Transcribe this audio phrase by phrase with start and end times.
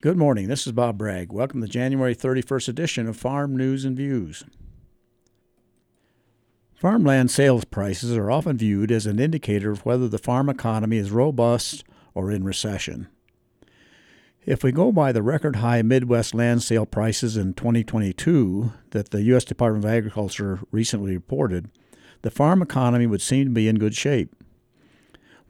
[0.00, 0.46] Good morning.
[0.46, 1.32] This is Bob Bragg.
[1.32, 4.44] Welcome to the January 31st edition of Farm News and Views.
[6.72, 11.10] Farmland sales prices are often viewed as an indicator of whether the farm economy is
[11.10, 11.82] robust
[12.14, 13.08] or in recession.
[14.46, 19.22] If we go by the record high Midwest land sale prices in 2022 that the
[19.22, 19.44] U.S.
[19.44, 21.72] Department of Agriculture recently reported,
[22.22, 24.32] the farm economy would seem to be in good shape.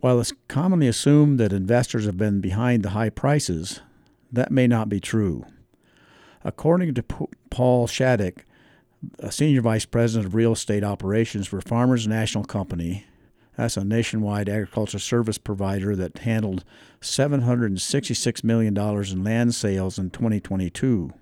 [0.00, 3.82] While it's commonly assumed that investors have been behind the high prices,
[4.32, 5.44] that may not be true.
[6.44, 7.02] According to
[7.50, 8.44] Paul Shattuck,
[9.18, 13.06] a senior vice president of real estate operations for Farmers National Company,
[13.56, 16.64] that's a nationwide agriculture service provider that handled
[17.00, 21.12] $766 million in land sales in 2022.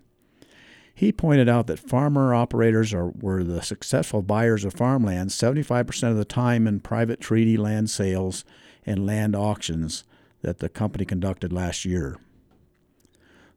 [0.94, 6.16] He pointed out that farmer operators are, were the successful buyers of farmland 75% of
[6.16, 8.44] the time in private treaty land sales
[8.84, 10.04] and land auctions
[10.42, 12.18] that the company conducted last year.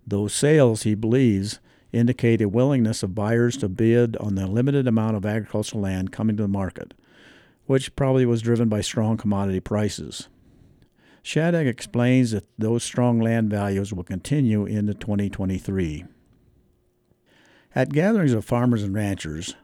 [0.09, 1.59] Those sales, he believes,
[1.91, 6.35] indicate a willingness of buyers to bid on the limited amount of agricultural land coming
[6.37, 6.95] to the market,
[7.67, 10.27] which probably was driven by strong commodity prices.
[11.21, 16.05] Shattuck explains that those strong land values will continue into 2023.
[17.75, 19.55] At gatherings of farmers and ranchers,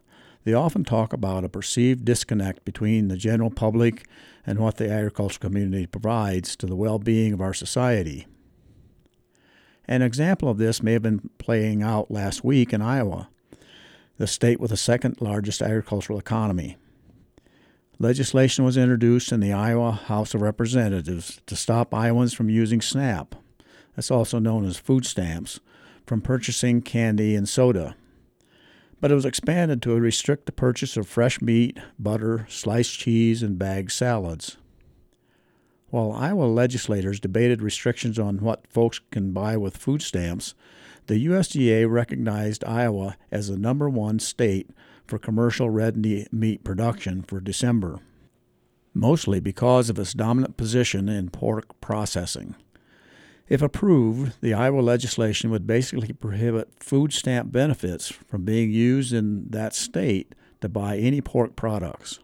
[0.44, 4.08] they often talk about a perceived disconnect between the general public
[4.46, 8.28] and what the agricultural community provides to the well being of our society.
[9.88, 13.30] An example of this may have been playing out last week in Iowa,
[14.18, 16.78] the state with the second largest agricultural economy.
[18.00, 23.36] Legislation was introduced in the Iowa House of Representatives to stop Iowans from using SNAP,
[23.96, 25.60] that's also known as food stamps,
[26.06, 27.96] from purchasing candy and soda.
[29.00, 33.58] But it was expanded to restrict the purchase of fresh meat, butter, sliced cheese, and
[33.58, 34.58] bagged salads.
[35.96, 40.54] While Iowa legislators debated restrictions on what folks can buy with food stamps,
[41.08, 44.72] the USDA recognized Iowa as the number one state
[45.08, 48.02] for commercial red meat production for December,
[48.94, 52.56] mostly because of its dominant position in pork processing.
[53.48, 59.46] If approved, the Iowa legislation would basically prohibit food stamp benefits from being used in
[59.52, 62.20] that state to buy any pork products.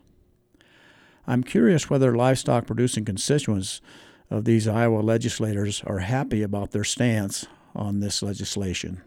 [1.28, 3.82] I'm curious whether livestock producing constituents
[4.30, 7.46] of these Iowa legislators are happy about their stance
[7.76, 9.02] on this legislation.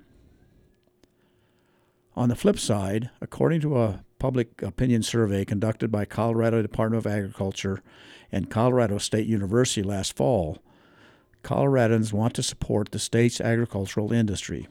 [2.17, 7.13] On the flip side, according to a public opinion survey conducted by Colorado Department of
[7.13, 7.83] Agriculture
[8.31, 10.59] and Colorado State University last fall,
[11.43, 14.69] Coloradans want to support the state's agricultural industry.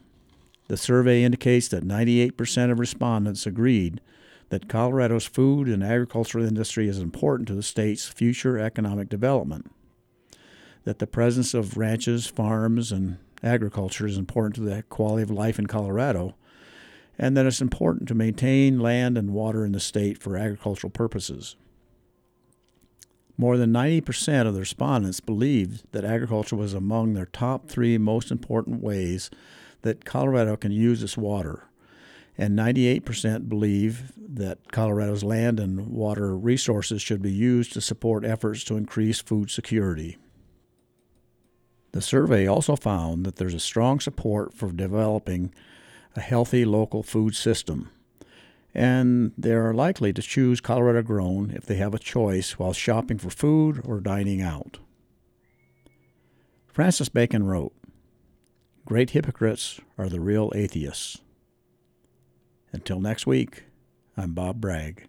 [0.69, 4.01] The survey indicates that 98% of respondents agreed
[4.53, 9.71] that Colorado's food and agricultural industry is important to the state's future economic development,
[10.83, 15.57] that the presence of ranches, farms, and agriculture is important to the quality of life
[15.57, 16.35] in Colorado,
[17.17, 21.55] and that it's important to maintain land and water in the state for agricultural purposes.
[23.35, 28.29] More than 90% of the respondents believed that agriculture was among their top three most
[28.29, 29.31] important ways
[29.81, 31.63] that Colorado can use its water
[32.37, 38.63] and 98% believe that Colorado's land and water resources should be used to support efforts
[38.65, 40.17] to increase food security.
[41.91, 45.53] The survey also found that there's a strong support for developing
[46.15, 47.91] a healthy local food system,
[48.73, 53.19] and they are likely to choose Colorado grown if they have a choice while shopping
[53.19, 54.79] for food or dining out.
[56.67, 57.73] Francis Bacon wrote,
[58.85, 61.19] Great hypocrites are the real atheists.
[62.73, 63.63] Until next week,
[64.17, 65.07] I'm Bob Bragg.